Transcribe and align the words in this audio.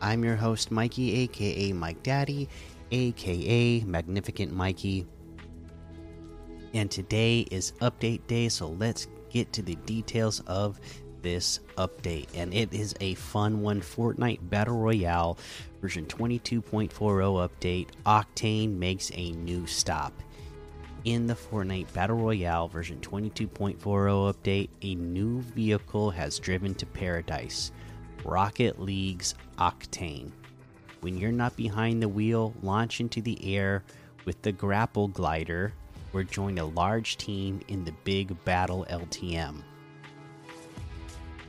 I'm 0.00 0.24
your 0.24 0.36
host, 0.36 0.70
Mikey, 0.70 1.14
aka 1.22 1.72
Mike 1.72 2.02
Daddy, 2.02 2.48
aka 2.90 3.80
Magnificent 3.80 4.52
Mikey. 4.52 5.06
And 6.74 6.90
today 6.90 7.40
is 7.50 7.72
update 7.80 8.26
day, 8.26 8.48
so 8.48 8.68
let's 8.68 9.08
get 9.30 9.52
to 9.54 9.62
the 9.62 9.74
details 9.86 10.40
of 10.46 10.80
this 11.22 11.60
update. 11.76 12.28
And 12.34 12.54
it 12.54 12.72
is 12.72 12.94
a 13.00 13.14
fun 13.14 13.60
one 13.60 13.80
Fortnite 13.80 14.48
Battle 14.48 14.76
Royale 14.76 15.38
version 15.80 16.06
22.40 16.06 16.90
update. 16.92 17.88
Octane 18.06 18.76
makes 18.76 19.10
a 19.14 19.32
new 19.32 19.66
stop 19.66 20.12
in 21.04 21.26
the 21.26 21.34
Fortnite 21.34 21.92
Battle 21.92 22.16
Royale 22.16 22.68
version 22.68 22.98
22.40 23.00 23.78
update, 23.78 24.68
a 24.82 24.94
new 24.94 25.40
vehicle 25.40 26.10
has 26.10 26.38
driven 26.38 26.74
to 26.74 26.86
paradise 26.86 27.72
Rocket 28.24 28.80
League's 28.80 29.34
Octane. 29.58 30.30
When 31.00 31.16
you're 31.16 31.32
not 31.32 31.56
behind 31.56 32.02
the 32.02 32.08
wheel, 32.08 32.54
launch 32.62 33.00
into 33.00 33.20
the 33.22 33.54
air 33.54 33.84
with 34.24 34.42
the 34.42 34.52
grapple 34.52 35.08
glider 35.08 35.72
or 36.12 36.24
join 36.24 36.58
a 36.58 36.64
large 36.64 37.16
team 37.16 37.60
in 37.68 37.84
the 37.84 37.94
Big 38.04 38.44
Battle 38.44 38.86
LTM. 38.90 39.62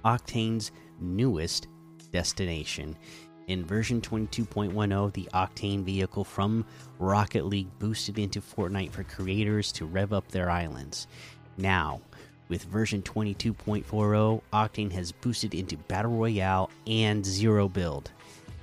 Octane's 0.05 0.71
newest 0.99 1.67
destination 2.11 2.95
in 3.49 3.65
version 3.65 3.99
22.10, 3.99 5.11
the 5.13 5.27
Octane 5.33 5.83
vehicle 5.83 6.23
from 6.23 6.63
Rocket 6.99 7.45
League 7.45 7.79
boosted 7.79 8.19
into 8.19 8.41
Fortnite 8.41 8.91
for 8.91 9.03
creators 9.03 9.71
to 9.73 9.85
rev 9.85 10.13
up 10.13 10.27
their 10.29 10.51
islands. 10.51 11.07
Now, 11.57 12.01
with 12.49 12.63
version 12.63 13.01
22.40, 13.03 14.41
Octane 14.51 14.91
has 14.91 15.11
boosted 15.11 15.53
into 15.53 15.77
Battle 15.77 16.11
Royale 16.11 16.69
and 16.87 17.23
Zero 17.23 17.69
Build. 17.69 18.11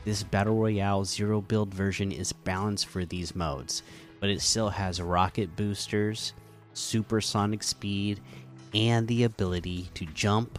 This 0.05 0.23
Battle 0.23 0.56
Royale 0.56 1.05
Zero 1.05 1.41
Build 1.41 1.73
version 1.73 2.12
is 2.12 2.33
balanced 2.33 2.87
for 2.87 3.05
these 3.05 3.34
modes, 3.34 3.83
but 4.20 4.29
it 4.29 4.42
still 4.42 4.69
has 4.69 5.01
rocket 5.01 5.55
boosters, 5.57 6.33
supersonic 6.75 7.62
speed, 7.62 8.20
and 8.75 9.07
the 9.07 9.23
ability 9.25 9.89
to 9.95 10.05
jump, 10.07 10.59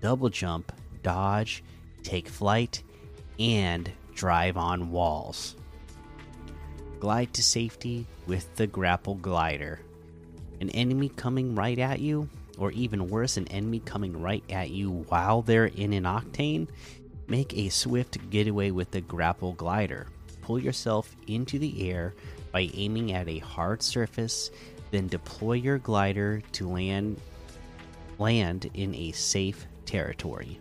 double 0.00 0.28
jump, 0.28 0.72
dodge, 1.02 1.62
take 2.02 2.28
flight, 2.28 2.82
and 3.38 3.90
drive 4.14 4.56
on 4.56 4.90
walls. 4.90 5.56
Glide 7.00 7.32
to 7.34 7.42
safety 7.42 8.06
with 8.26 8.54
the 8.56 8.66
grapple 8.66 9.14
glider. 9.14 9.80
An 10.60 10.70
enemy 10.70 11.08
coming 11.08 11.54
right 11.54 11.78
at 11.78 12.00
you, 12.00 12.28
or 12.58 12.70
even 12.72 13.08
worse, 13.08 13.36
an 13.36 13.48
enemy 13.48 13.80
coming 13.80 14.20
right 14.20 14.44
at 14.50 14.70
you 14.70 15.04
while 15.08 15.42
they're 15.42 15.66
in 15.66 15.92
an 15.92 16.04
octane, 16.04 16.68
make 17.28 17.56
a 17.56 17.68
swift 17.68 18.18
getaway 18.30 18.70
with 18.70 18.90
the 18.90 19.00
grapple 19.00 19.52
glider. 19.52 20.06
Pull 20.42 20.58
yourself 20.58 21.14
into 21.26 21.58
the 21.58 21.90
air 21.90 22.14
by 22.52 22.70
aiming 22.74 23.12
at 23.12 23.28
a 23.28 23.38
hard 23.38 23.82
surface, 23.82 24.50
then 24.90 25.06
deploy 25.08 25.52
your 25.52 25.78
glider 25.78 26.42
to 26.52 26.68
land 26.68 27.20
land 28.18 28.68
in 28.74 28.94
a 28.94 29.12
safe 29.12 29.66
territory. 29.86 30.58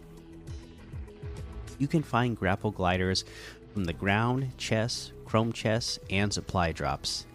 You 1.79 1.87
can 1.87 2.03
find 2.03 2.37
grapple 2.37 2.71
gliders 2.71 3.25
from 3.73 3.85
the 3.85 3.93
ground, 3.93 4.51
chests, 4.57 5.11
chrome 5.25 5.51
chests, 5.51 5.99
and 6.09 6.31
supply 6.31 6.71
drops. 6.71 7.25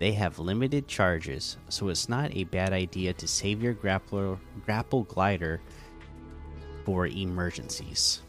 They 0.00 0.12
have 0.12 0.38
limited 0.38 0.88
charges, 0.88 1.58
so 1.68 1.90
it's 1.90 2.08
not 2.08 2.34
a 2.34 2.44
bad 2.44 2.72
idea 2.72 3.12
to 3.12 3.28
save 3.28 3.62
your 3.62 3.74
grappler, 3.74 4.38
grapple 4.64 5.02
glider 5.02 5.60
for 6.86 7.06
emergencies. 7.06 8.22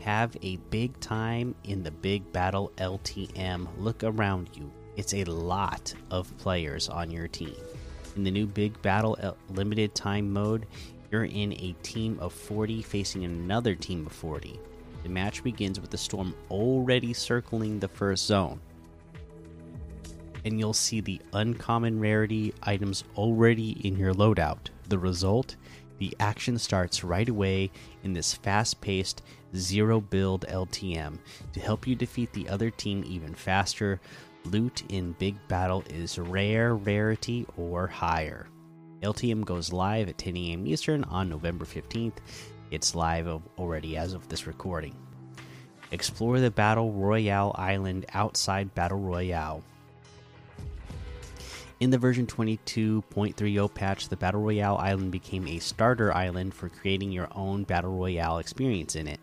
Have 0.00 0.36
a 0.42 0.56
big 0.70 0.98
time 0.98 1.54
in 1.62 1.84
the 1.84 1.92
Big 1.92 2.32
Battle 2.32 2.72
LTM. 2.78 3.68
Look 3.78 4.02
around 4.02 4.50
you. 4.54 4.72
It's 4.96 5.14
a 5.14 5.22
lot 5.22 5.94
of 6.10 6.36
players 6.36 6.88
on 6.88 7.12
your 7.12 7.28
team. 7.28 7.54
In 8.16 8.24
the 8.24 8.30
new 8.32 8.46
Big 8.48 8.82
Battle 8.82 9.16
L 9.20 9.36
limited 9.50 9.94
time 9.94 10.32
mode, 10.32 10.66
you're 11.12 11.26
in 11.26 11.52
a 11.52 11.76
team 11.84 12.18
of 12.18 12.32
40 12.32 12.82
facing 12.82 13.24
another 13.24 13.76
team 13.76 14.04
of 14.04 14.12
40. 14.12 14.58
The 15.04 15.08
match 15.08 15.44
begins 15.44 15.78
with 15.78 15.90
the 15.90 15.96
storm 15.96 16.34
already 16.50 17.12
circling 17.12 17.78
the 17.78 17.86
first 17.86 18.26
zone. 18.26 18.60
And 20.44 20.58
you'll 20.58 20.74
see 20.74 21.00
the 21.00 21.20
uncommon 21.32 22.00
rarity 22.00 22.52
items 22.62 23.04
already 23.16 23.86
in 23.86 23.96
your 23.96 24.12
loadout. 24.12 24.68
The 24.88 24.98
result? 24.98 25.56
The 25.98 26.14
action 26.20 26.58
starts 26.58 27.04
right 27.04 27.28
away 27.28 27.70
in 28.02 28.12
this 28.12 28.34
fast 28.34 28.80
paced 28.80 29.22
zero 29.56 30.00
build 30.00 30.44
LTM. 30.48 31.18
To 31.52 31.60
help 31.60 31.86
you 31.86 31.94
defeat 31.94 32.32
the 32.32 32.48
other 32.48 32.70
team 32.70 33.04
even 33.06 33.34
faster, 33.34 34.00
loot 34.44 34.82
in 34.88 35.12
Big 35.12 35.36
Battle 35.48 35.84
is 35.88 36.18
rare, 36.18 36.74
rarity, 36.74 37.46
or 37.56 37.86
higher. 37.86 38.48
LTM 39.02 39.44
goes 39.44 39.72
live 39.72 40.08
at 40.08 40.18
10 40.18 40.36
a.m. 40.36 40.66
Eastern 40.66 41.04
on 41.04 41.28
November 41.28 41.64
15th. 41.64 42.16
It's 42.70 42.94
live 42.94 43.28
already 43.58 43.96
as 43.96 44.14
of 44.14 44.28
this 44.28 44.46
recording. 44.46 44.96
Explore 45.92 46.40
the 46.40 46.50
Battle 46.50 46.92
Royale 46.92 47.54
island 47.56 48.06
outside 48.14 48.74
Battle 48.74 48.98
Royale. 48.98 49.62
In 51.84 51.90
the 51.90 51.98
version 51.98 52.26
22.30 52.26 53.74
patch, 53.74 54.08
the 54.08 54.16
Battle 54.16 54.40
Royale 54.40 54.78
island 54.78 55.12
became 55.12 55.46
a 55.46 55.58
starter 55.58 56.16
island 56.16 56.54
for 56.54 56.70
creating 56.70 57.12
your 57.12 57.28
own 57.32 57.64
Battle 57.64 57.94
Royale 57.94 58.38
experience 58.38 58.96
in 58.96 59.06
it, 59.06 59.20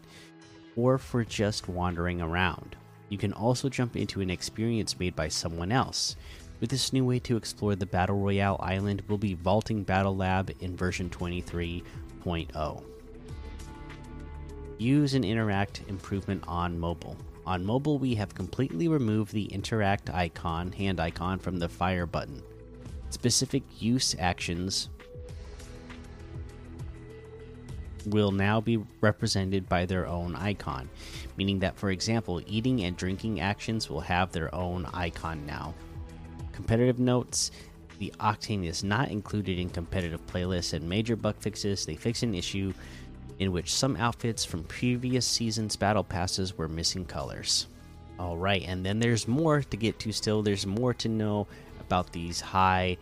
or 0.76 1.00
for 1.00 1.26
just 1.26 1.68
wandering 1.68 2.22
around. 2.22 2.76
You 3.10 3.18
can 3.18 3.34
also 3.34 3.68
jump 3.68 3.96
into 3.96 4.22
an 4.22 4.30
experience 4.30 5.00
made 5.00 5.16
by 5.16 5.28
someone 5.28 5.72
else. 5.72 6.16
With 6.60 6.70
this 6.70 6.94
new 6.94 7.04
way 7.04 7.18
to 7.22 7.36
explore 7.36 7.76
the 7.76 7.88
Battle 7.88 8.20
Royale 8.20 8.60
island 8.60 9.02
will 9.08 9.18
be 9.18 9.34
Vaulting 9.34 9.82
Battle 9.82 10.16
Lab 10.16 10.52
in 10.60 10.78
version 10.78 11.10
23.0. 11.10 12.84
Use 14.78 15.14
and 15.16 15.26
interact 15.26 15.82
improvement 15.88 16.44
on 16.48 16.78
mobile. 16.78 17.18
On 17.44 17.66
mobile, 17.66 17.98
we 17.98 18.14
have 18.14 18.36
completely 18.36 18.88
removed 18.88 19.34
the 19.34 19.46
interact 19.46 20.12
icon, 20.12 20.72
hand 20.72 21.00
icon, 21.00 21.40
from 21.40 21.58
the 21.58 21.68
fire 21.68 22.06
button. 22.06 22.44
Specific 23.12 23.64
use 23.80 24.16
actions 24.18 24.90
will 28.08 28.32
now 28.32 28.60
be 28.60 28.84
represented 29.02 29.70
by 29.70 29.86
their 29.86 30.08
own 30.08 30.36
icon, 30.36 30.90
meaning 31.38 31.60
that, 31.60 31.78
for 31.78 31.92
example, 31.92 32.42
eating 32.48 32.84
and 32.84 32.98
drinking 32.98 33.40
actions 33.40 33.90
will 33.90 34.00
have 34.00 34.32
their 34.32 34.54
own 34.56 34.86
icon 34.94 35.46
now. 35.46 35.74
Competitive 36.52 37.00
notes 37.00 37.52
the 38.00 38.12
Octane 38.20 38.66
is 38.66 38.84
not 38.84 39.12
included 39.12 39.60
in 39.60 39.70
competitive 39.70 40.26
playlists 40.26 40.74
and 40.74 40.90
major 40.90 41.16
bug 41.16 41.36
fixes. 41.38 41.86
They 41.86 41.96
fix 41.96 42.24
an 42.24 42.34
issue 42.34 42.74
in 43.38 43.52
which 43.52 43.74
some 43.74 43.96
outfits 43.98 44.44
from 44.44 44.64
previous 44.64 45.26
seasons' 45.26 45.76
battle 45.76 46.04
passes 46.04 46.58
were 46.58 46.68
missing 46.68 47.06
colors. 47.06 47.68
All 48.18 48.38
right, 48.38 48.64
and 48.66 48.86
then 48.86 49.00
there's 49.00 49.28
more 49.28 49.62
to 49.62 49.78
get 49.78 50.00
to 50.00 50.12
still. 50.12 50.42
There's 50.42 50.66
more 50.66 50.94
to 50.96 51.10
know 51.10 51.48
about 51.92 52.14
these 52.14 52.40
high 52.40 52.96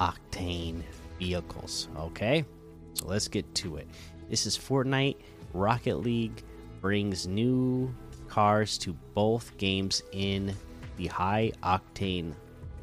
octane 0.00 0.82
vehicles. 1.18 1.88
Okay, 1.96 2.44
so 2.92 3.06
let's 3.06 3.26
get 3.26 3.54
to 3.54 3.76
it. 3.76 3.88
This 4.28 4.44
is 4.44 4.58
Fortnite. 4.58 5.16
Rocket 5.54 6.00
League 6.00 6.42
brings 6.82 7.26
new 7.26 7.94
cars 8.28 8.76
to 8.76 8.92
both 9.14 9.56
games 9.56 10.02
in 10.12 10.54
the 10.98 11.06
high 11.06 11.52
octane 11.62 12.34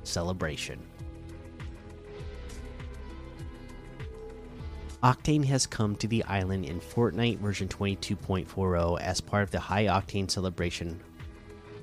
celebration. 0.02 0.80
Octane 5.04 5.46
has 5.46 5.68
come 5.68 5.96
to 5.98 6.08
the 6.08 6.24
island 6.24 6.66
in 6.66 6.80
Fortnite 6.80 7.38
version 7.38 7.68
22.40 7.68 9.00
as 9.00 9.22
part 9.22 9.44
of 9.44 9.52
the 9.52 9.60
High 9.60 9.86
Octane 9.86 10.30
celebration. 10.30 11.00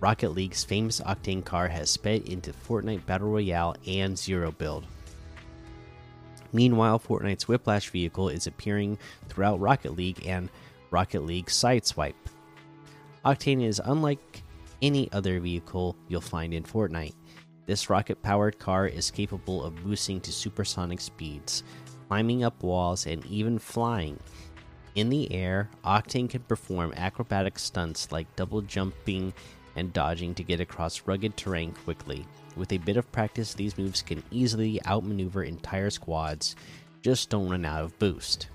Rocket 0.01 0.31
League's 0.31 0.63
famous 0.65 1.01
Octane 1.01 1.45
car 1.45 1.69
has 1.69 1.91
sped 1.91 2.29
into 2.29 2.53
Fortnite 2.53 3.05
Battle 3.07 3.29
Royale 3.31 3.77
and 3.87 4.17
Zero 4.17 4.53
Build. 4.53 4.87
Meanwhile, 6.53 7.01
Fortnite's 7.01 7.49
Whiplash 7.49 7.91
vehicle 7.91 8.29
is 8.29 8.47
appearing 8.47 8.99
throughout 9.29 9.61
Rocket 9.61 9.97
League 9.97 10.25
and 10.27 10.49
Rocket 10.91 11.25
League 11.25 11.47
Sideswipe. 11.47 12.15
Octane 13.25 13.65
is 13.65 13.81
unlike 13.85 14.43
any 14.81 15.11
other 15.13 15.41
vehicle 15.41 15.97
you'll 16.07 16.21
find 16.21 16.55
in 16.55 16.63
Fortnite. 16.63 17.15
This 17.67 17.91
rocket 17.91 18.23
powered 18.23 18.59
car 18.59 18.87
is 18.87 19.11
capable 19.11 19.63
of 19.63 19.85
boosting 19.85 20.21
to 20.23 20.33
supersonic 20.33 21.01
speeds, 21.01 21.65
climbing 22.09 22.45
up 22.45 22.63
walls, 22.63 23.07
and 23.07 23.27
even 23.27 23.59
flying. 23.59 24.19
In 24.95 25.11
the 25.11 25.31
air, 25.31 25.69
Octane 25.85 26.31
can 26.31 26.41
perform 26.43 26.95
acrobatic 26.97 27.59
stunts 27.59 28.11
like 28.11 28.35
double 28.37 28.63
jumping 28.63 29.35
and 29.79 29.93
dodging 29.93 30.35
to 30.35 30.43
get 30.43 30.61
across 30.61 31.07
rugged 31.07 31.37
terrain 31.37 31.73
quickly. 31.73 32.27
With 32.57 32.73
a 32.73 32.79
bit 32.79 32.97
of 32.97 33.11
practice, 33.13 33.55
these 33.55 33.79
moves 33.79 34.03
can 34.03 34.23
easily 34.31 34.85
outmaneuver 34.85 35.45
entire 35.45 35.91
squads. 35.91 36.57
Just 37.01 37.31
don't 37.31 37.49
run 37.49 37.65
out 37.65 37.85
of 37.85 37.99
boost. 37.99 38.49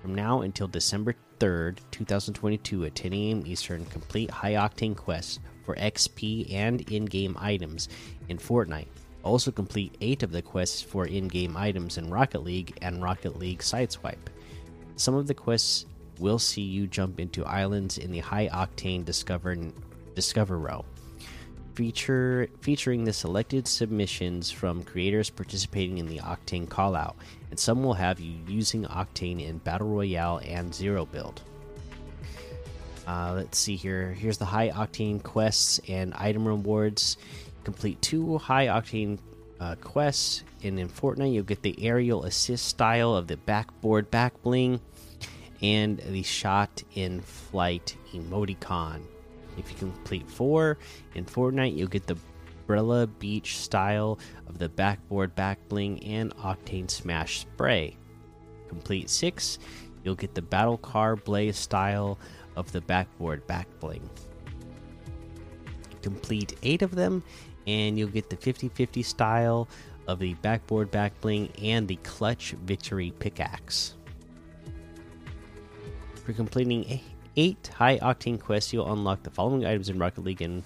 From 0.00 0.14
now 0.14 0.40
until 0.40 0.66
December 0.66 1.14
3rd, 1.38 1.78
2022 1.90 2.86
at 2.86 2.94
10 2.94 3.12
a.m. 3.12 3.42
Eastern, 3.46 3.84
complete 3.86 4.30
high 4.30 4.54
octane 4.54 4.96
quests 4.96 5.38
for 5.64 5.74
XP 5.74 6.52
and 6.52 6.80
in 6.90 7.04
game 7.04 7.36
items 7.38 7.88
in 8.28 8.38
Fortnite. 8.38 8.88
Also, 9.22 9.50
complete 9.50 9.96
8 10.00 10.22
of 10.22 10.32
the 10.32 10.40
quests 10.40 10.80
for 10.80 11.06
in 11.06 11.28
game 11.28 11.56
items 11.56 11.98
in 11.98 12.08
Rocket 12.08 12.42
League 12.42 12.78
and 12.80 13.02
Rocket 13.02 13.38
League 13.38 13.58
Sideswipe. 13.58 14.28
Some 14.96 15.14
of 15.14 15.26
the 15.26 15.34
quests 15.34 15.84
will 16.18 16.38
see 16.38 16.62
you 16.62 16.86
jump 16.86 17.20
into 17.20 17.44
islands 17.44 17.98
in 17.98 18.10
the 18.10 18.20
high 18.20 18.48
octane 18.48 19.04
Discover, 19.04 19.56
Discover 20.18 20.58
row. 20.58 20.84
Feature, 21.76 22.48
featuring 22.60 23.04
the 23.04 23.12
selected 23.12 23.68
submissions 23.68 24.50
from 24.50 24.82
creators 24.82 25.30
participating 25.30 25.98
in 25.98 26.06
the 26.06 26.18
Octane 26.18 26.66
callout, 26.66 27.14
and 27.50 27.56
some 27.56 27.84
will 27.84 27.94
have 27.94 28.18
you 28.18 28.36
using 28.48 28.82
Octane 28.86 29.40
in 29.46 29.58
Battle 29.58 29.86
Royale 29.86 30.40
and 30.44 30.74
Zero 30.74 31.06
build. 31.06 31.42
Uh, 33.06 33.34
let's 33.36 33.58
see 33.58 33.76
here. 33.76 34.10
Here's 34.12 34.38
the 34.38 34.44
high 34.44 34.70
octane 34.70 35.22
quests 35.22 35.80
and 35.86 36.12
item 36.14 36.48
rewards. 36.48 37.16
Complete 37.62 38.02
two 38.02 38.38
high 38.38 38.66
octane 38.66 39.20
uh, 39.60 39.76
quests, 39.76 40.42
and 40.64 40.80
in 40.80 40.88
Fortnite, 40.88 41.32
you'll 41.32 41.44
get 41.44 41.62
the 41.62 41.76
aerial 41.86 42.24
assist 42.24 42.66
style 42.66 43.14
of 43.14 43.28
the 43.28 43.36
backboard 43.36 44.10
back 44.10 44.42
bling 44.42 44.80
and 45.62 45.98
the 45.98 46.24
shot 46.24 46.82
in 46.96 47.20
flight 47.20 47.96
emoticon. 48.12 49.02
If 49.58 49.70
you 49.70 49.76
complete 49.76 50.28
four 50.28 50.78
in 51.14 51.24
Fortnite, 51.24 51.76
you'll 51.76 51.88
get 51.88 52.06
the 52.06 52.16
Brella 52.66 53.08
Beach 53.18 53.58
style 53.58 54.18
of 54.46 54.58
the 54.58 54.68
backboard 54.68 55.34
back 55.34 55.58
bling 55.68 56.02
and 56.04 56.34
Octane 56.36 56.90
Smash 56.90 57.40
spray. 57.40 57.96
Complete 58.68 59.10
six, 59.10 59.58
you'll 60.04 60.14
get 60.14 60.34
the 60.34 60.42
Battle 60.42 60.78
Car 60.78 61.16
Blaze 61.16 61.56
style 61.56 62.18
of 62.56 62.70
the 62.72 62.82
backboard 62.82 63.46
back 63.46 63.66
bling. 63.80 64.08
Complete 66.02 66.56
eight 66.62 66.82
of 66.82 66.94
them, 66.94 67.22
and 67.66 67.98
you'll 67.98 68.08
get 68.08 68.30
the 68.30 68.36
50 68.36 68.68
50 68.68 69.02
style 69.02 69.68
of 70.06 70.18
the 70.18 70.34
backboard 70.34 70.90
back 70.90 71.18
bling 71.20 71.50
and 71.62 71.88
the 71.88 71.96
clutch 71.96 72.52
victory 72.64 73.12
pickaxe. 73.18 73.96
For 76.24 76.32
completing 76.34 76.84
eight 76.88 77.02
high 77.38 77.98
octane 77.98 78.40
quests, 78.40 78.72
you'll 78.72 78.92
unlock 78.92 79.22
the 79.22 79.30
following 79.30 79.64
items 79.64 79.88
in 79.88 79.98
Rocket 79.98 80.24
League 80.24 80.42
and 80.42 80.62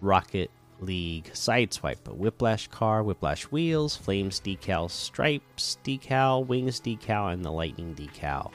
Rocket 0.00 0.50
League 0.80 1.30
Sideswipe 1.32 2.08
Whiplash 2.08 2.66
car, 2.68 3.04
Whiplash 3.04 3.44
wheels, 3.44 3.96
Flames 3.96 4.40
decal, 4.40 4.90
Stripes 4.90 5.78
decal, 5.84 6.44
Wings 6.46 6.80
decal, 6.80 7.32
and 7.32 7.44
the 7.44 7.52
Lightning 7.52 7.94
decal. 7.94 8.50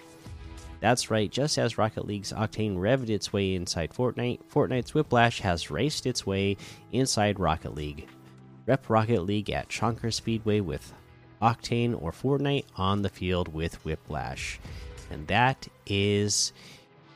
That's 0.81 1.09
right, 1.09 1.31
just 1.31 1.57
as 1.57 1.77
Rocket 1.77 2.05
League's 2.05 2.33
Octane 2.33 2.75
revved 2.75 3.09
its 3.09 3.31
way 3.31 3.55
inside 3.55 3.91
Fortnite, 3.93 4.41
Fortnite's 4.53 4.93
Whiplash 4.93 5.39
has 5.39 5.71
raced 5.71 6.05
its 6.05 6.25
way 6.25 6.57
inside 6.91 7.39
Rocket 7.39 7.73
League. 7.73 8.07
Rep 8.65 8.89
Rocket 8.89 9.23
League 9.23 9.49
at 9.49 9.69
Chonker 9.69 10.13
Speedway 10.13 10.59
with 10.59 10.93
Octane 11.41 11.99
or 12.01 12.11
Fortnite 12.11 12.65
on 12.75 13.01
the 13.01 13.09
field 13.09 13.53
with 13.53 13.83
Whiplash. 13.85 14.59
And 15.09 15.27
that 15.27 15.67
is 15.87 16.53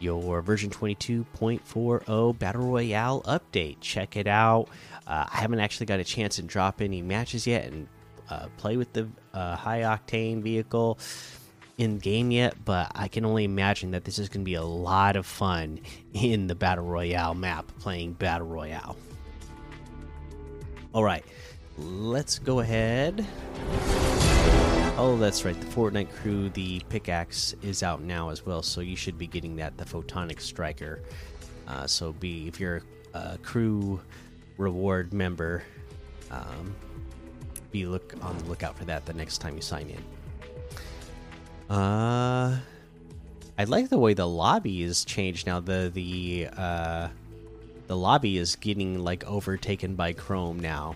your 0.03 0.41
version 0.41 0.69
22.40 0.69 2.37
Battle 2.37 2.69
Royale 2.69 3.21
update. 3.23 3.77
Check 3.79 4.17
it 4.17 4.27
out. 4.27 4.67
Uh, 5.07 5.25
I 5.31 5.37
haven't 5.37 5.59
actually 5.59 5.85
got 5.85 5.99
a 5.99 6.03
chance 6.03 6.35
to 6.35 6.43
drop 6.43 6.81
any 6.81 7.01
matches 7.01 7.47
yet 7.47 7.65
and 7.65 7.87
uh, 8.29 8.47
play 8.57 8.77
with 8.77 8.93
the 8.93 9.07
uh, 9.33 9.55
high 9.55 9.81
octane 9.81 10.41
vehicle 10.41 10.99
in 11.77 11.97
game 11.97 12.31
yet, 12.31 12.55
but 12.63 12.91
I 12.93 13.07
can 13.07 13.25
only 13.25 13.43
imagine 13.45 13.91
that 13.91 14.03
this 14.05 14.19
is 14.19 14.29
going 14.29 14.41
to 14.41 14.45
be 14.45 14.55
a 14.55 14.63
lot 14.63 15.15
of 15.15 15.25
fun 15.25 15.79
in 16.13 16.47
the 16.47 16.55
Battle 16.55 16.85
Royale 16.85 17.33
map 17.33 17.65
playing 17.79 18.13
Battle 18.13 18.47
Royale. 18.47 18.95
All 20.93 21.03
right, 21.03 21.25
let's 21.77 22.37
go 22.39 22.59
ahead. 22.59 23.25
Oh, 24.95 25.17
that's 25.17 25.43
right. 25.43 25.59
The 25.59 25.65
Fortnite 25.65 26.13
crew, 26.13 26.49
the 26.49 26.79
pickaxe 26.87 27.55
is 27.63 27.81
out 27.81 28.03
now 28.03 28.29
as 28.29 28.45
well, 28.45 28.61
so 28.61 28.79
you 28.79 28.95
should 28.95 29.17
be 29.17 29.25
getting 29.25 29.55
that. 29.55 29.75
The 29.75 29.85
Photonic 29.85 30.39
Striker. 30.39 31.01
Uh, 31.67 31.87
so 31.87 32.13
be 32.13 32.47
if 32.47 32.59
you're 32.59 32.83
a 33.15 33.39
crew 33.39 33.99
reward 34.57 35.11
member, 35.11 35.63
um, 36.29 36.75
be 37.71 37.87
look 37.87 38.13
on 38.21 38.37
the 38.37 38.45
lookout 38.45 38.77
for 38.77 38.85
that 38.85 39.03
the 39.07 39.13
next 39.13 39.39
time 39.39 39.55
you 39.55 39.63
sign 39.63 39.89
in. 39.89 41.75
Uh, 41.75 42.59
I 43.57 43.63
like 43.63 43.89
the 43.89 43.97
way 43.97 44.13
the 44.13 44.27
lobby 44.27 44.83
is 44.83 45.03
changed 45.05 45.47
now. 45.47 45.59
The 45.59 45.89
the 45.91 46.49
uh, 46.55 47.07
the 47.87 47.97
lobby 47.97 48.37
is 48.37 48.55
getting 48.57 49.03
like 49.03 49.25
overtaken 49.25 49.95
by 49.95 50.13
Chrome 50.13 50.59
now. 50.59 50.95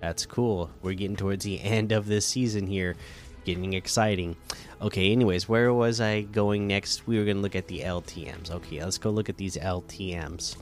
That's 0.00 0.26
cool. 0.26 0.70
We're 0.82 0.94
getting 0.94 1.16
towards 1.16 1.44
the 1.44 1.60
end 1.60 1.92
of 1.92 2.06
this 2.06 2.26
season 2.26 2.66
here. 2.66 2.96
Getting 3.44 3.74
exciting. 3.74 4.36
Okay, 4.82 5.12
anyways, 5.12 5.48
where 5.48 5.72
was 5.72 6.00
I 6.00 6.22
going 6.22 6.66
next? 6.66 7.06
We 7.06 7.18
were 7.18 7.24
going 7.24 7.36
to 7.36 7.42
look 7.42 7.56
at 7.56 7.68
the 7.68 7.80
LTMs. 7.80 8.50
Okay, 8.50 8.82
let's 8.82 8.98
go 8.98 9.10
look 9.10 9.28
at 9.28 9.36
these 9.36 9.56
LTMs. 9.56 10.56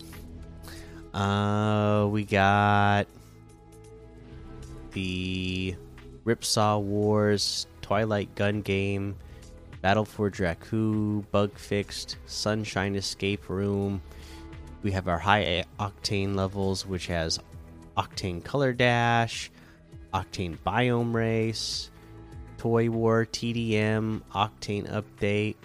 Uh, 1.14 2.06
we 2.08 2.24
got 2.24 3.06
the 4.92 5.74
Ripsaw 6.24 6.80
Wars 6.80 7.66
Twilight 7.82 8.34
Gun 8.34 8.62
Game, 8.62 9.16
Battle 9.82 10.04
for 10.04 10.30
Jakku, 10.30 11.24
Bug 11.30 11.56
Fixed, 11.58 12.16
Sunshine 12.26 12.96
Escape 12.96 13.48
Room. 13.48 14.00
We 14.82 14.90
have 14.92 15.08
our 15.08 15.18
high 15.18 15.64
octane 15.78 16.34
levels, 16.34 16.86
which 16.86 17.06
has 17.06 17.38
Octane 17.96 18.42
Color 18.42 18.72
Dash, 18.72 19.50
Octane 20.12 20.58
Biome 20.58 21.14
Race, 21.14 21.90
Toy 22.58 22.88
War 22.90 23.26
TDM, 23.26 24.22
Octane 24.34 24.90
Update, 24.90 25.56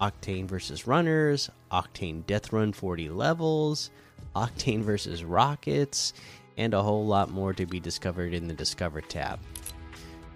Octane 0.00 0.46
versus 0.46 0.86
Runners, 0.86 1.50
Octane 1.70 2.26
Death 2.26 2.52
Run 2.52 2.72
40 2.72 3.08
levels, 3.08 3.90
Octane 4.36 4.82
versus 4.82 5.24
Rockets, 5.24 6.12
and 6.56 6.74
a 6.74 6.82
whole 6.82 7.06
lot 7.06 7.30
more 7.30 7.52
to 7.52 7.66
be 7.66 7.80
discovered 7.80 8.34
in 8.34 8.46
the 8.46 8.54
Discover 8.54 9.00
tab. 9.00 9.40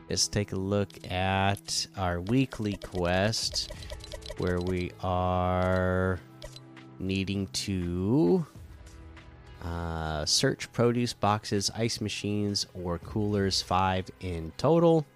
Let's 0.08 0.26
take 0.26 0.52
a 0.52 0.56
look 0.56 0.88
at 1.10 1.86
our 1.96 2.20
weekly 2.20 2.74
quest 2.76 3.72
where 4.38 4.60
we 4.60 4.92
are 5.02 6.18
needing 6.98 7.46
to 7.48 8.46
uh, 10.18 10.26
search 10.26 10.72
produce 10.72 11.12
boxes, 11.12 11.70
ice 11.76 12.00
machines, 12.00 12.66
or 12.74 12.98
coolers, 12.98 13.62
five 13.62 14.10
in 14.20 14.52
total. 14.56 15.06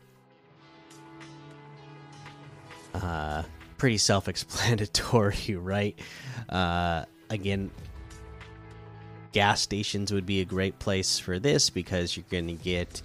Uh, 2.95 3.43
pretty 3.79 3.99
self 3.99 4.29
explanatory, 4.29 5.57
right? 5.57 5.99
Uh, 6.49 7.05
again, 7.31 7.71
gas 9.33 9.61
stations 9.61 10.13
would 10.13 10.27
be 10.27 10.41
a 10.41 10.45
great 10.45 10.79
place 10.79 11.19
for 11.19 11.41
this 11.41 11.69
because 11.69 12.17
you're 12.17 12.27
going 12.31 12.47
to 12.47 12.53
get 12.63 13.03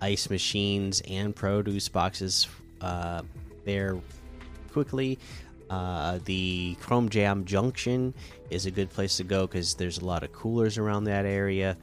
ice 0.00 0.30
machines 0.30 1.02
and 1.08 1.34
produce 1.34 1.88
boxes 1.88 2.46
uh, 2.80 3.22
there 3.64 3.98
quickly. 4.72 5.18
Uh, 5.70 6.18
the 6.24 6.76
Chrome 6.80 7.08
Jam 7.08 7.44
Junction 7.44 8.14
is 8.50 8.66
a 8.66 8.70
good 8.70 8.90
place 8.90 9.16
to 9.16 9.24
go 9.24 9.46
because 9.46 9.74
there's 9.74 9.98
a 9.98 10.04
lot 10.04 10.22
of 10.22 10.32
coolers 10.32 10.78
around 10.78 11.04
that 11.04 11.24
area. 11.24 11.76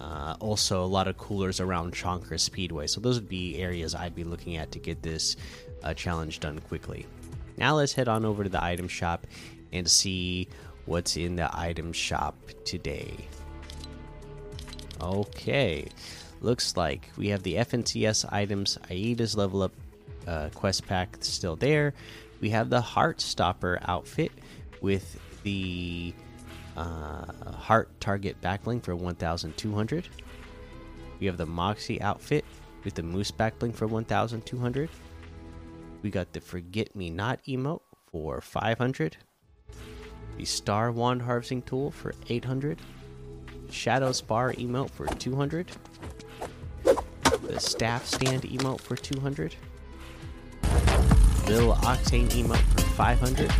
Uh, 0.00 0.36
also, 0.40 0.84
a 0.84 0.86
lot 0.86 1.08
of 1.08 1.16
coolers 1.16 1.60
around 1.60 1.94
Chonker 1.94 2.38
Speedway. 2.38 2.86
So, 2.86 3.00
those 3.00 3.16
would 3.16 3.28
be 3.28 3.58
areas 3.60 3.94
I'd 3.94 4.14
be 4.14 4.24
looking 4.24 4.56
at 4.56 4.72
to 4.72 4.78
get 4.78 5.02
this 5.02 5.36
uh, 5.82 5.94
challenge 5.94 6.40
done 6.40 6.58
quickly. 6.60 7.06
Now, 7.56 7.76
let's 7.76 7.92
head 7.92 8.08
on 8.08 8.24
over 8.24 8.42
to 8.42 8.50
the 8.50 8.62
item 8.62 8.88
shop 8.88 9.26
and 9.72 9.88
see 9.88 10.48
what's 10.86 11.16
in 11.16 11.36
the 11.36 11.48
item 11.56 11.92
shop 11.92 12.36
today. 12.64 13.16
Okay, 15.00 15.86
looks 16.40 16.76
like 16.76 17.10
we 17.16 17.28
have 17.28 17.42
the 17.42 17.54
FNCS 17.54 18.32
items, 18.32 18.78
Aida's 18.90 19.36
level 19.36 19.62
up 19.62 19.72
uh, 20.26 20.48
quest 20.54 20.86
pack 20.86 21.16
still 21.20 21.56
there. 21.56 21.94
We 22.44 22.50
have 22.50 22.68
the 22.68 22.82
Heart 22.82 23.22
Stopper 23.22 23.78
outfit 23.88 24.30
with 24.82 25.18
the 25.44 26.12
uh, 26.76 27.52
heart 27.52 27.88
target 28.00 28.38
back 28.42 28.64
bling 28.64 28.82
for 28.82 28.94
1200. 28.94 30.08
We 31.20 31.26
have 31.26 31.38
the 31.38 31.46
Moxie 31.46 32.02
outfit 32.02 32.44
with 32.84 32.92
the 32.92 33.02
moose 33.02 33.30
back 33.30 33.58
bling 33.58 33.72
for 33.72 33.86
1200. 33.86 34.90
We 36.02 36.10
got 36.10 36.34
the 36.34 36.40
Forget 36.42 36.94
Me 36.94 37.08
Not 37.08 37.42
emote 37.48 37.80
for 38.12 38.42
500. 38.42 39.16
The 40.36 40.44
Star 40.44 40.92
Wand 40.92 41.22
harvesting 41.22 41.62
tool 41.62 41.92
for 41.92 42.12
800. 42.28 42.78
Shadow 43.70 44.12
Spar 44.12 44.52
emote 44.52 44.90
for 44.90 45.06
200. 45.06 45.70
The 46.82 47.58
Staff 47.58 48.04
Stand 48.04 48.42
emote 48.42 48.82
for 48.82 48.96
200. 48.96 49.56
Bill 51.46 51.74
Octane 51.74 52.28
emote 52.30 52.56
for 52.72 52.80
500. 52.80 53.52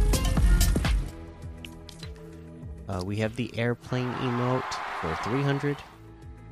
Uh, 2.88 3.02
we 3.04 3.16
have 3.16 3.36
the 3.36 3.50
Airplane 3.58 4.10
emote 4.14 4.64
for 5.00 5.14
300. 5.22 5.76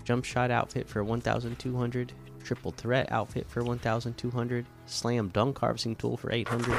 Jump 0.05 0.27
Shot 0.27 0.51
outfit 0.51 0.87
for 0.87 1.03
1200. 1.03 2.13
Triple 2.45 2.73
Threat 2.73 3.11
outfit 3.11 3.49
for 3.49 3.65
1200. 3.65 4.67
Slam 4.85 5.29
Dunk 5.29 5.59
harvesting 5.59 5.97
tool 5.97 6.19
for 6.19 6.31
800. 6.31 6.77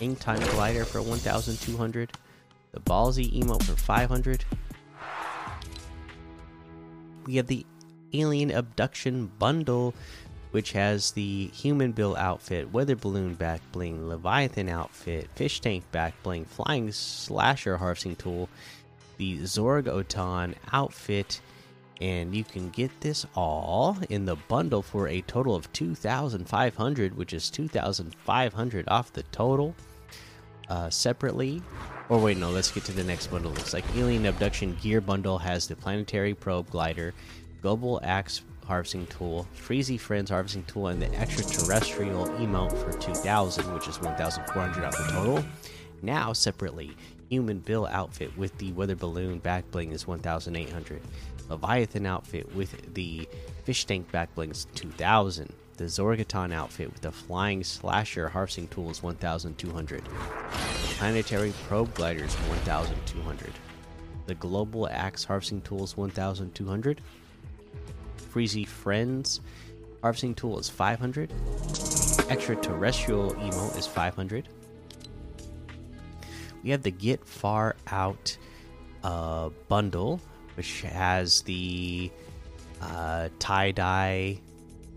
Ink 0.00 0.20
Time 0.20 0.38
Glider 0.38 0.84
for 0.84 1.02
1200. 1.02 2.12
The 2.70 2.80
Ballsy 2.80 3.42
emote 3.42 3.64
for 3.64 3.74
500. 3.74 4.44
We 7.26 7.36
have 7.36 7.48
the 7.48 7.66
Alien 8.12 8.50
Abduction 8.52 9.30
Bundle, 9.38 9.94
which 10.50 10.72
has 10.72 11.12
the 11.12 11.46
Human 11.52 11.92
Bill 11.92 12.16
outfit, 12.16 12.72
Weather 12.72 12.96
Balloon 12.96 13.34
back 13.34 13.60
bling, 13.72 14.08
Leviathan 14.08 14.68
outfit, 14.68 15.28
Fish 15.34 15.60
Tank 15.60 15.84
back 15.92 16.20
bling, 16.22 16.44
Flying 16.44 16.90
Slasher 16.92 17.76
harvesting 17.76 18.16
tool, 18.16 18.48
the 19.16 19.38
Zorgoton 19.38 20.54
outfit, 20.72 21.40
and 22.00 22.34
you 22.34 22.44
can 22.44 22.70
get 22.70 22.90
this 23.00 23.26
all 23.34 23.98
in 24.08 24.24
the 24.24 24.36
bundle 24.48 24.82
for 24.82 25.08
a 25.08 25.20
total 25.22 25.54
of 25.54 25.70
2500 25.72 27.14
which 27.16 27.34
is 27.34 27.50
2500 27.50 28.88
off 28.88 29.12
the 29.12 29.22
total 29.24 29.74
uh, 30.70 30.88
separately. 30.88 31.62
Or 32.08 32.18
wait 32.18 32.38
no 32.38 32.50
let's 32.50 32.72
get 32.72 32.84
to 32.84 32.92
the 32.92 33.04
next 33.04 33.26
bundle. 33.26 33.52
Looks 33.52 33.74
like 33.74 33.84
alien 33.94 34.26
abduction 34.26 34.76
gear 34.80 35.00
bundle 35.00 35.38
has 35.38 35.68
the 35.68 35.76
planetary 35.76 36.34
probe 36.34 36.70
glider 36.70 37.12
global 37.60 38.00
axe 38.02 38.42
harvesting 38.64 39.06
tool 39.06 39.46
freezy 39.56 39.98
friends 39.98 40.30
harvesting 40.30 40.64
tool 40.64 40.88
and 40.88 41.00
the 41.02 41.14
extraterrestrial 41.14 42.26
emote 42.38 42.76
for 42.84 42.96
2000 42.98 43.72
which 43.74 43.88
is 43.88 44.00
1400 44.00 44.84
off 44.84 44.96
the 44.96 45.12
total 45.12 45.44
now 46.02 46.32
separately 46.32 46.96
human 47.28 47.58
bill 47.58 47.86
outfit 47.86 48.36
with 48.36 48.56
the 48.58 48.72
weather 48.72 48.96
balloon 48.96 49.38
back 49.38 49.68
bling 49.70 49.92
is 49.92 50.06
1800 50.06 51.00
Leviathan 51.50 52.06
outfit 52.06 52.54
with 52.54 52.94
the 52.94 53.28
fish 53.64 53.84
tank 53.84 54.10
back 54.12 54.34
blings 54.34 54.66
2000. 54.76 55.52
The 55.76 55.84
Zorgoton 55.84 56.52
outfit 56.52 56.92
with 56.92 57.00
the 57.00 57.10
flying 57.10 57.64
slasher 57.64 58.28
harvesting 58.28 58.68
tools 58.68 59.02
1200. 59.02 60.04
Planetary 60.98 61.52
probe 61.66 61.92
gliders 61.94 62.34
1200. 62.34 63.52
The 64.26 64.34
global 64.36 64.88
axe 64.88 65.24
harvesting 65.24 65.62
tools 65.62 65.96
1200. 65.96 67.00
Freezy 68.32 68.66
friends 68.66 69.40
harvesting 70.02 70.34
tool 70.34 70.58
is 70.58 70.68
500. 70.68 71.32
Extraterrestrial 72.28 73.32
emo 73.34 73.70
is 73.76 73.86
500. 73.86 74.48
We 76.62 76.70
have 76.70 76.82
the 76.82 76.90
Get 76.90 77.24
Far 77.24 77.76
Out 77.88 78.36
uh, 79.02 79.50
bundle 79.68 80.20
which 80.60 80.82
has 80.82 81.40
the 81.42 82.10
uh, 82.82 83.28
tie 83.38 83.70
dye 83.70 84.38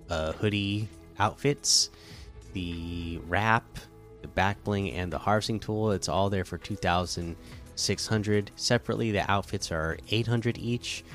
uh, 0.10 0.34
hoodie 0.34 0.90
outfits, 1.20 1.90
the 2.52 3.20
wrap, 3.28 3.80
the 4.22 4.28
back 4.28 4.62
bling, 4.66 4.92
and 4.92 5.12
the 5.12 5.18
harvesting 5.18 5.62
tool. 5.62 5.92
It's 5.92 6.10
all 6.10 6.30
there 6.30 6.44
for 6.44 6.58
2,600. 6.58 8.52
Separately, 8.58 9.12
the 9.12 9.32
outfits 9.32 9.72
are 9.72 9.98
800 10.10 10.58
each. 10.58 11.06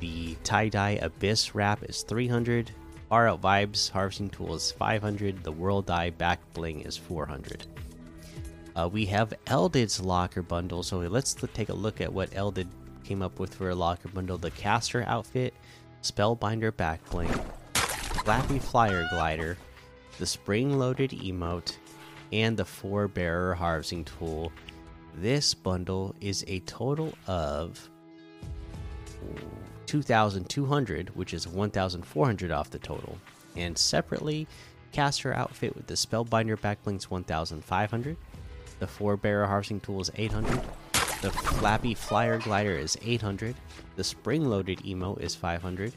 The 0.00 0.36
tie 0.44 0.68
dye 0.68 0.98
abyss 1.02 1.54
wrap 1.54 1.82
is 1.84 2.02
300. 2.02 2.70
Far 3.08 3.28
Out 3.28 3.40
Vibes 3.40 3.90
harvesting 3.90 4.28
tool 4.28 4.54
is 4.54 4.70
500. 4.70 5.42
The 5.42 5.52
World 5.52 5.90
Eye 5.90 6.10
back 6.10 6.40
bling 6.54 6.82
is 6.82 6.96
400. 6.96 7.66
Uh, 8.76 8.88
we 8.92 9.06
have 9.06 9.34
Eldid's 9.46 10.00
locker 10.00 10.42
bundle, 10.42 10.82
so 10.82 10.98
let's 10.98 11.34
take 11.34 11.68
a 11.68 11.74
look 11.74 12.00
at 12.00 12.12
what 12.12 12.30
Eldid 12.30 12.68
came 13.02 13.22
up 13.22 13.40
with 13.40 13.54
for 13.54 13.70
a 13.70 13.74
locker 13.74 14.08
bundle 14.08 14.38
the 14.38 14.52
caster 14.52 15.02
outfit, 15.08 15.52
spellbinder 16.02 16.76
back 16.76 17.04
bling, 17.10 17.32
flappy 17.74 18.58
flyer 18.58 19.08
glider, 19.10 19.56
the 20.18 20.26
spring 20.26 20.78
loaded 20.78 21.10
emote, 21.10 21.76
and 22.32 22.56
the 22.56 22.64
four 22.64 23.08
bearer 23.08 23.54
harvesting 23.54 24.04
tool. 24.04 24.52
This 25.14 25.54
bundle 25.54 26.14
is 26.20 26.44
a 26.46 26.60
total 26.60 27.12
of 27.26 27.88
2,200, 29.88 31.16
which 31.16 31.32
is 31.34 31.48
1,400 31.48 32.50
off 32.50 32.70
the 32.70 32.78
total. 32.78 33.18
And 33.56 33.76
separately, 33.76 34.46
caster 34.92 35.32
outfit 35.32 35.74
with 35.74 35.86
the 35.86 35.94
spellbinder 35.94 36.58
Backlinks 36.58 37.04
1,500. 37.04 38.16
The 38.78 38.86
four 38.86 39.16
bearer 39.16 39.46
harvesting 39.46 39.80
tool 39.80 40.00
is 40.00 40.10
800. 40.14 40.60
The 41.22 41.30
Flappy 41.30 41.94
Flyer 41.94 42.38
Glider 42.38 42.76
is 42.76 42.96
800. 43.02 43.56
The 43.96 44.04
Spring 44.04 44.44
Loaded 44.44 44.84
Emo 44.86 45.16
is 45.16 45.34
500. 45.34 45.92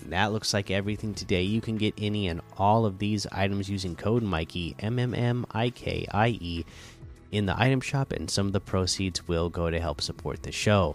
And 0.00 0.12
that 0.12 0.32
looks 0.32 0.52
like 0.54 0.70
everything 0.70 1.14
today. 1.14 1.42
You 1.42 1.60
can 1.60 1.76
get 1.76 1.94
any 1.98 2.28
and 2.28 2.42
all 2.56 2.86
of 2.86 2.98
these 2.98 3.26
items 3.32 3.68
using 3.68 3.96
code 3.96 4.22
Mikey 4.22 4.76
M 4.78 4.98
M 4.98 5.14
M 5.14 5.44
I 5.50 5.70
K 5.70 6.06
I 6.12 6.28
E 6.28 6.64
in 7.32 7.46
the 7.46 7.60
item 7.60 7.80
shop, 7.80 8.12
and 8.12 8.30
some 8.30 8.46
of 8.46 8.52
the 8.52 8.60
proceeds 8.60 9.26
will 9.26 9.48
go 9.48 9.70
to 9.70 9.80
help 9.80 10.00
support 10.00 10.42
the 10.42 10.52
show. 10.52 10.94